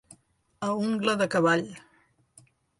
A 0.67 0.69
ungla 0.87 1.15
de 1.21 1.29
cavall. 1.37 1.65